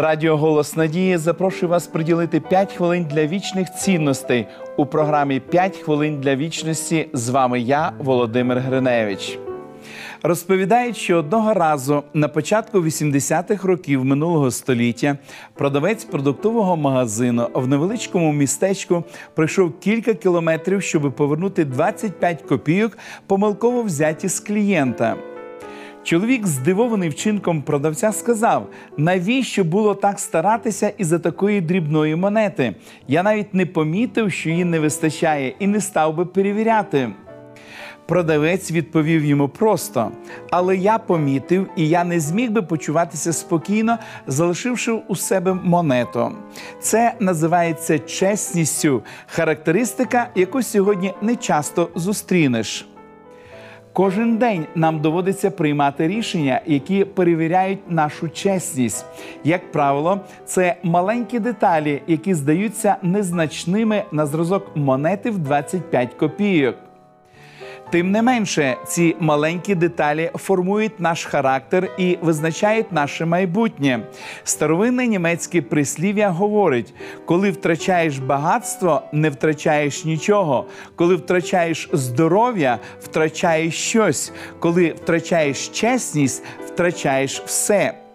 Радіо 0.00 0.36
Голос 0.36 0.76
Надії 0.76 1.16
запрошує 1.16 1.70
вас 1.70 1.86
приділити 1.86 2.40
5 2.40 2.72
хвилин 2.72 3.06
для 3.10 3.26
вічних 3.26 3.74
цінностей 3.74 4.46
у 4.76 4.86
програмі 4.86 5.42
«5 5.52 5.82
хвилин 5.82 6.20
для 6.20 6.36
вічності. 6.36 7.08
З 7.12 7.28
вами 7.28 7.60
я, 7.60 7.92
Володимир 7.98 8.58
Гриневич. 8.58 9.38
Розповідають, 10.22 10.96
що 10.96 11.16
одного 11.16 11.54
разу 11.54 12.02
на 12.14 12.28
початку 12.28 12.80
80-х 12.80 13.68
років 13.68 14.04
минулого 14.04 14.50
століття 14.50 15.18
продавець 15.54 16.04
продуктового 16.04 16.76
магазину 16.76 17.48
в 17.54 17.68
невеличкому 17.68 18.32
містечку 18.32 19.04
пройшов 19.34 19.78
кілька 19.80 20.14
кілометрів, 20.14 20.82
щоб 20.82 21.12
повернути 21.12 21.64
25 21.64 22.42
копійок, 22.42 22.98
помилково 23.26 23.82
взяті 23.82 24.28
з 24.28 24.40
клієнта. 24.40 25.16
Чоловік, 26.08 26.46
здивований 26.46 27.08
вчинком 27.08 27.62
продавця, 27.62 28.12
сказав: 28.12 28.66
навіщо 28.96 29.64
було 29.64 29.94
так 29.94 30.20
старатися 30.20 30.92
із 30.98 31.06
за 31.06 31.18
такої 31.18 31.60
дрібної 31.60 32.16
монети? 32.16 32.74
Я 33.08 33.22
навіть 33.22 33.54
не 33.54 33.66
помітив, 33.66 34.32
що 34.32 34.50
її 34.50 34.64
не 34.64 34.80
вистачає, 34.80 35.54
і 35.58 35.66
не 35.66 35.80
став 35.80 36.16
би 36.16 36.26
перевіряти. 36.26 37.10
Продавець 38.06 38.70
відповів 38.70 39.24
йому 39.24 39.48
просто, 39.48 40.10
але 40.50 40.76
я 40.76 40.98
помітив, 40.98 41.66
і 41.76 41.88
я 41.88 42.04
не 42.04 42.20
зміг 42.20 42.50
би 42.50 42.62
почуватися 42.62 43.32
спокійно, 43.32 43.98
залишивши 44.26 44.92
у 44.92 45.16
себе 45.16 45.54
монету. 45.54 46.32
Це 46.80 47.14
називається 47.20 47.98
чесністю, 47.98 49.02
характеристика, 49.26 50.28
яку 50.34 50.62
сьогодні 50.62 51.12
не 51.22 51.36
часто 51.36 51.90
зустрінеш. 51.94 52.86
Кожен 53.98 54.36
день 54.36 54.66
нам 54.74 55.00
доводиться 55.00 55.50
приймати 55.50 56.08
рішення, 56.08 56.60
які 56.66 57.04
перевіряють 57.04 57.90
нашу 57.90 58.28
чесність. 58.28 59.06
Як 59.44 59.72
правило, 59.72 60.20
це 60.44 60.76
маленькі 60.82 61.38
деталі, 61.38 62.02
які 62.06 62.34
здаються 62.34 62.96
незначними 63.02 64.04
на 64.12 64.26
зразок 64.26 64.76
монети 64.76 65.30
в 65.30 65.38
25 65.38 66.14
копійок. 66.14 66.76
Тим 67.90 68.10
не 68.10 68.22
менше, 68.22 68.76
ці 68.86 69.16
маленькі 69.20 69.74
деталі 69.74 70.30
формують 70.34 71.00
наш 71.00 71.24
характер 71.24 71.90
і 71.98 72.18
визначають 72.22 72.92
наше 72.92 73.24
майбутнє. 73.24 74.00
Старовинне 74.44 75.06
німецьке 75.06 75.62
прислів'я 75.62 76.30
говорить: 76.30 76.94
коли 77.24 77.50
втрачаєш 77.50 78.18
багатство, 78.18 79.02
не 79.12 79.30
втрачаєш 79.30 80.04
нічого. 80.04 80.66
Коли 80.96 81.16
втрачаєш 81.16 81.90
здоров'я, 81.92 82.78
втрачаєш 83.00 83.74
щось. 83.74 84.32
Коли 84.58 84.88
втрачаєш 84.88 85.68
чесність, 85.68 86.44
втрачаєш 86.66 87.42
все. 87.46 88.07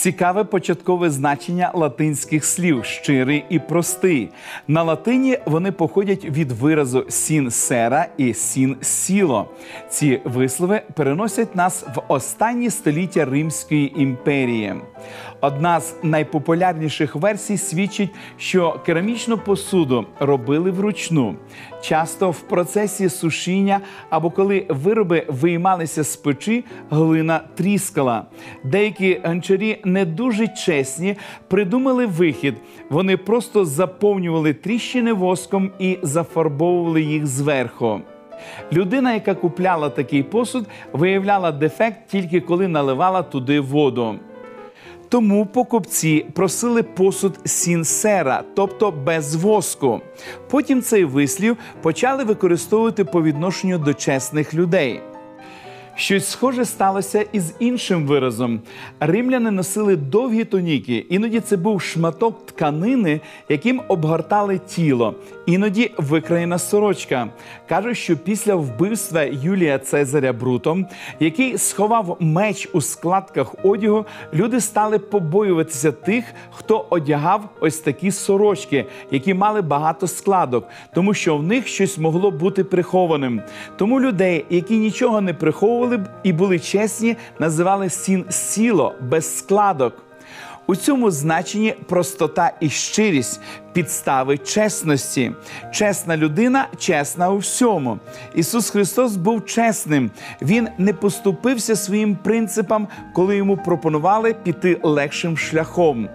Цікаве 0.00 0.44
початкове 0.44 1.10
значення 1.10 1.70
латинських 1.74 2.44
слів 2.44 2.84
щирий 2.84 3.44
і 3.48 3.58
простий. 3.58 4.28
На 4.68 4.82
латині 4.82 5.38
вони 5.46 5.72
походять 5.72 6.24
від 6.24 6.52
виразу 6.52 7.06
сін 7.08 7.50
сера 7.50 8.06
і 8.16 8.34
сін 8.34 8.76
сіло. 8.80 9.50
Ці 9.90 10.20
вислови 10.24 10.82
переносять 10.94 11.56
нас 11.56 11.82
в 11.82 12.02
останні 12.08 12.70
століття 12.70 13.24
Римської 13.24 14.02
імперії. 14.02 14.74
Одна 15.40 15.80
з 15.80 15.96
найпопулярніших 16.02 17.16
версій 17.16 17.58
свідчить, 17.58 18.10
що 18.36 18.80
керамічну 18.86 19.38
посуду 19.38 20.06
робили 20.20 20.70
вручну. 20.70 21.36
Часто 21.82 22.30
в 22.30 22.40
процесі 22.40 23.08
сушіння 23.08 23.80
або 24.10 24.30
коли 24.30 24.66
вироби 24.68 25.26
виймалися 25.28 26.04
з 26.04 26.16
печі, 26.16 26.64
глина 26.90 27.40
тріскала. 27.54 28.24
Деякі 28.64 29.20
гончарі 29.24 29.80
не 29.84 30.04
дуже 30.04 30.48
чесні 30.48 31.16
придумали 31.48 32.06
вихід. 32.06 32.54
Вони 32.90 33.16
просто 33.16 33.64
заповнювали 33.64 34.54
тріщини 34.54 35.12
воском 35.12 35.70
і 35.78 35.98
зафарбовували 36.02 37.02
їх 37.02 37.26
зверху. 37.26 38.00
Людина, 38.72 39.14
яка 39.14 39.34
купляла 39.34 39.90
такий 39.90 40.22
посуд, 40.22 40.66
виявляла 40.92 41.52
дефект 41.52 42.08
тільки 42.08 42.40
коли 42.40 42.68
наливала 42.68 43.22
туди 43.22 43.60
воду. 43.60 44.18
Тому 45.10 45.46
покупці 45.46 46.26
просили 46.32 46.82
посуд 46.82 47.40
сінсера, 47.44 48.44
тобто 48.56 48.90
без 48.90 49.34
воску. 49.34 50.00
Потім 50.50 50.82
цей 50.82 51.04
вислів 51.04 51.56
почали 51.82 52.24
використовувати 52.24 53.04
по 53.04 53.22
відношенню 53.22 53.78
до 53.78 53.94
чесних 53.94 54.54
людей. 54.54 55.00
Щось 56.00 56.28
схоже 56.28 56.64
сталося 56.64 57.24
із 57.32 57.54
іншим 57.58 58.06
виразом. 58.06 58.60
Римляни 59.00 59.50
носили 59.50 59.96
довгі 59.96 60.44
тоніки, 60.44 61.06
іноді 61.08 61.40
це 61.40 61.56
був 61.56 61.82
шматок 61.82 62.46
тканини, 62.46 63.20
яким 63.48 63.82
обгортали 63.88 64.58
тіло, 64.58 65.14
іноді 65.46 65.90
викраєна 65.96 66.58
сорочка. 66.58 67.28
Кажуть, 67.68 67.96
що 67.96 68.16
після 68.16 68.54
вбивства 68.54 69.22
Юлія 69.22 69.78
Цезаря 69.78 70.32
Брутом, 70.32 70.86
який 71.20 71.58
сховав 71.58 72.16
меч 72.20 72.68
у 72.72 72.80
складках 72.80 73.54
одягу, 73.64 74.04
люди 74.34 74.60
стали 74.60 74.98
побоюватися 74.98 75.92
тих, 75.92 76.24
хто 76.50 76.86
одягав 76.90 77.48
ось 77.60 77.78
такі 77.78 78.10
сорочки, 78.10 78.86
які 79.10 79.34
мали 79.34 79.62
багато 79.62 80.06
складок, 80.06 80.68
тому 80.94 81.14
що 81.14 81.36
в 81.36 81.42
них 81.42 81.66
щось 81.66 81.98
могло 81.98 82.30
бути 82.30 82.64
прихованим. 82.64 83.42
Тому 83.76 84.00
людей, 84.00 84.44
які 84.50 84.76
нічого 84.76 85.20
не 85.20 85.34
приховували, 85.34 85.89
б 85.96 86.08
і 86.22 86.32
були 86.32 86.58
чесні, 86.58 87.16
називали 87.38 87.90
сін 87.90 88.24
сіло 88.30 88.94
без 89.00 89.38
складок. 89.38 89.94
У 90.66 90.76
цьому 90.76 91.10
значенні 91.10 91.74
простота 91.88 92.52
і 92.60 92.68
щирість, 92.68 93.40
підстави 93.72 94.38
чесності. 94.38 95.32
Чесна 95.72 96.16
людина 96.16 96.68
чесна 96.78 97.30
у 97.30 97.36
всьому. 97.36 97.98
Ісус 98.34 98.70
Христос 98.70 99.16
був 99.16 99.46
чесним. 99.46 100.10
Він 100.42 100.68
не 100.78 100.92
поступився 100.92 101.76
своїм 101.76 102.16
принципам, 102.16 102.88
коли 103.14 103.36
йому 103.36 103.56
пропонували 103.56 104.34
піти 104.34 104.80
легшим 104.82 105.38
шляхом. 105.38 106.08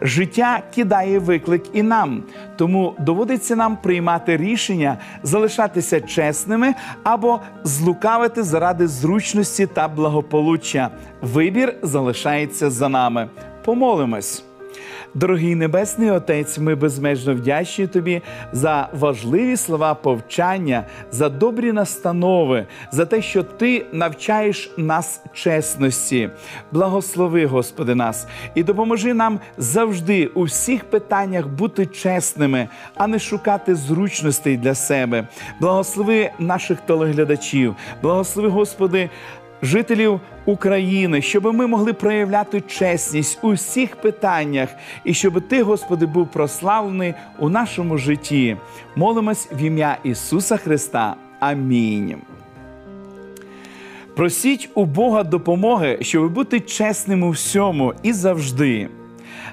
Життя 0.00 0.62
кидає 0.74 1.18
виклик 1.18 1.62
і 1.72 1.82
нам, 1.82 2.22
тому 2.56 2.94
доводиться 2.98 3.56
нам 3.56 3.76
приймати 3.76 4.36
рішення 4.36 4.98
залишатися 5.22 6.00
чесними 6.00 6.74
або 7.02 7.40
злукавити 7.64 8.42
заради 8.42 8.86
зручності 8.86 9.66
та 9.66 9.88
благополуччя. 9.88 10.90
Вибір 11.22 11.74
залишається 11.82 12.70
за 12.70 12.88
нами. 12.88 13.28
Помолимось. 13.64 14.44
Дорогий 15.14 15.54
Небесний 15.54 16.10
Отець, 16.10 16.58
ми 16.58 16.74
безмежно 16.74 17.34
вдячні 17.34 17.86
Тобі 17.86 18.22
за 18.52 18.88
важливі 18.92 19.56
слова 19.56 19.94
повчання, 19.94 20.84
за 21.10 21.28
добрі 21.28 21.72
настанови, 21.72 22.66
за 22.92 23.06
те, 23.06 23.22
що 23.22 23.42
Ти 23.42 23.86
навчаєш 23.92 24.70
нас 24.76 25.20
чесності. 25.32 26.30
Благослови, 26.72 27.46
Господи, 27.46 27.94
нас 27.94 28.26
і 28.54 28.62
допоможи 28.62 29.14
нам 29.14 29.40
завжди 29.58 30.26
у 30.26 30.42
всіх 30.42 30.84
питаннях 30.84 31.46
бути 31.46 31.86
чесними, 31.86 32.68
а 32.94 33.06
не 33.06 33.18
шукати 33.18 33.74
зручностей 33.74 34.56
для 34.56 34.74
себе. 34.74 35.28
Благослови 35.60 36.30
наших 36.38 36.80
телеглядачів, 36.80 37.74
благослови, 38.02 38.48
Господи 38.48 39.10
жителів 39.62 40.20
України, 40.46 41.22
щоб 41.22 41.54
ми 41.54 41.66
могли 41.66 41.92
проявляти 41.92 42.60
чесність 42.60 43.38
у 43.42 43.52
всіх 43.52 43.96
питаннях, 43.96 44.68
і 45.04 45.14
щоб 45.14 45.48
Ти, 45.48 45.62
Господи, 45.62 46.06
був 46.06 46.30
прославлений 46.30 47.14
у 47.38 47.48
нашому 47.48 47.98
житті. 47.98 48.56
Молимось 48.96 49.48
в 49.52 49.62
ім'я 49.62 49.98
Ісуса 50.04 50.56
Христа. 50.56 51.16
Амінь. 51.40 52.16
Просіть 54.16 54.70
у 54.74 54.84
Бога 54.84 55.22
допомоги, 55.22 55.98
щоб 56.00 56.32
бути 56.32 56.60
чесним 56.60 57.22
у 57.22 57.30
всьому 57.30 57.94
і 58.02 58.12
завжди. 58.12 58.88